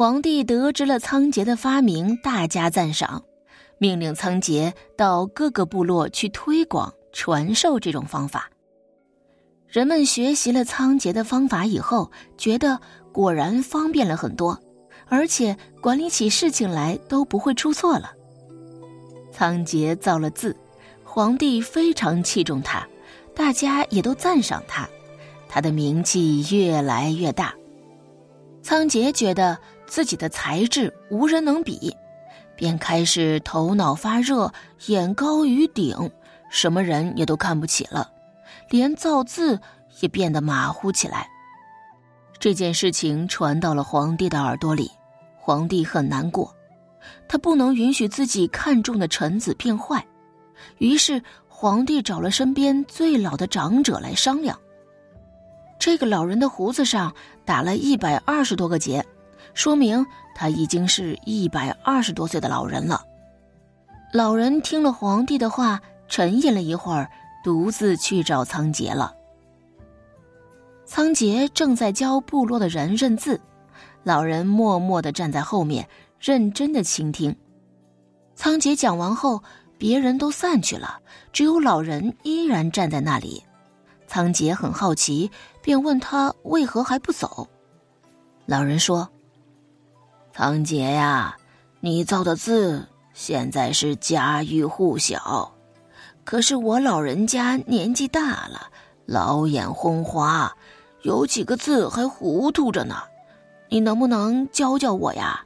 [0.00, 3.22] 皇帝得知了仓颉的发明，大加赞赏，
[3.76, 8.48] 命令仓颉到各个部落去推广、传授这种方法。
[9.68, 12.80] 人们学习了仓颉的方法以后，觉得
[13.12, 14.58] 果然方便了很多，
[15.06, 18.10] 而且管理起事情来都不会出错了。
[19.30, 20.56] 仓颉造了字，
[21.04, 22.88] 皇帝非常器重他，
[23.34, 24.88] 大家也都赞赏他，
[25.46, 27.54] 他的名气越来越大。
[28.62, 29.58] 仓颉觉得
[29.90, 31.94] 自己的才智无人能比，
[32.54, 34.52] 便开始头脑发热，
[34.86, 36.12] 眼高于顶，
[36.48, 38.08] 什么人也都看不起了。
[38.68, 39.60] 连造字
[40.00, 41.28] 也变得马虎起来。
[42.38, 44.88] 这件事情传到了皇帝的耳朵里，
[45.36, 46.54] 皇帝很难过，
[47.26, 50.06] 他不能允许自己看中的臣子变坏，
[50.78, 54.56] 于是皇帝找了身边最老的长者来商量。
[55.80, 57.12] 这个老人的胡子上
[57.44, 59.04] 打了一百二十多个结，
[59.54, 60.04] 说明
[60.34, 63.02] 他已经是一百二十多岁的老人了。
[64.12, 67.10] 老人听了皇帝的话，沉吟了一会儿。
[67.42, 69.14] 独自去找仓颉了。
[70.84, 73.40] 仓颉正在教部落的人认字，
[74.02, 75.88] 老人默默的站在后面，
[76.20, 77.34] 认真的倾听。
[78.34, 79.42] 仓颉讲完后，
[79.78, 81.00] 别人都散去了，
[81.32, 83.42] 只有老人依然站在那里。
[84.06, 85.30] 仓颉很好奇，
[85.62, 87.48] 便问他为何还不走。
[88.44, 89.08] 老人说
[90.40, 91.36] ：“仓颉呀，
[91.80, 95.52] 你造的字现在是家喻户晓。”
[96.24, 98.70] 可是我老人家年纪大了，
[99.04, 100.50] 老眼昏花，
[101.02, 103.02] 有几个字还糊涂着呢。
[103.68, 105.44] 你能不能教教我呀？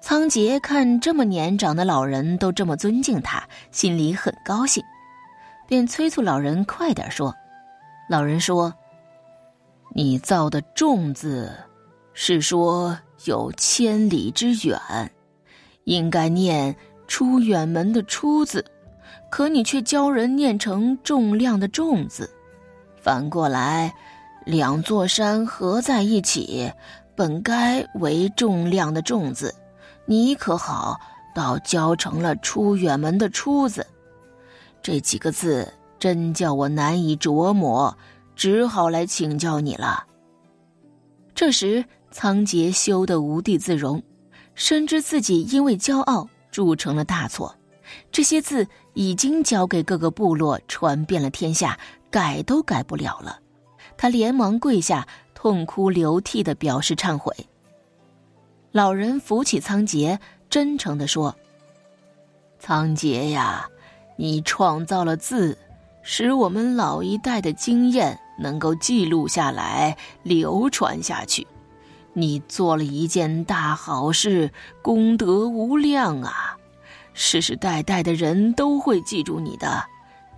[0.00, 4.82] 仓颉看这么年长的老人都这么尊敬他，心里很高兴，
[5.68, 7.34] 便催促老人快点说。
[8.08, 8.72] 老人说
[9.94, 11.54] ：“你造的重字，
[12.22, 14.78] 是说有千里之远，
[15.84, 16.76] 应该念
[17.08, 18.62] 出远门的出字。”
[19.30, 22.28] 可你却教人念成重量的重字，
[23.00, 23.90] 反过来，
[24.44, 26.70] 两座山合在一起，
[27.14, 29.54] 本该为重量的重字，
[30.04, 31.00] 你可好，
[31.34, 33.86] 倒教成了出远门的出字，
[34.82, 37.96] 这几个字真叫我难以琢磨，
[38.36, 40.04] 只好来请教你了。
[41.34, 44.02] 这时，仓颉羞得无地自容，
[44.54, 47.54] 深知自己因为骄傲铸成了大错。
[48.12, 51.78] 这些字已经交给各个部落传遍了天下，
[52.10, 53.38] 改都改不了了。
[53.96, 57.34] 他连忙跪下，痛哭流涕的表示忏悔。
[58.72, 61.34] 老人扶起仓颉，真诚的说
[62.60, 63.68] ：“仓颉呀，
[64.16, 65.58] 你创造了字，
[66.02, 71.46] 使我们老一代的经验能够记录下来，流传下去。
[72.12, 76.56] 你做了一件大好事，功德无量啊！”
[77.12, 79.84] 世世代代的人都会记住你的，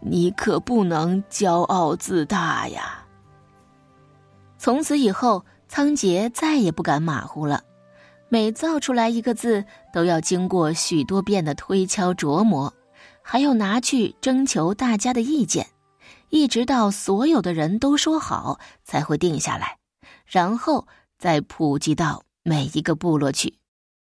[0.00, 3.04] 你可不能骄傲自大呀。
[4.56, 7.62] 从此以后，仓颉再也不敢马虎了，
[8.28, 12.72] 每造出来一个字，都要经过许多遍的推敲琢磨，
[13.22, 15.66] 还要拿去征求大家的意见，
[16.28, 19.78] 一直到所有的人都说好，才会定下来，
[20.26, 20.86] 然后
[21.20, 23.59] 再普及到每一个部落去。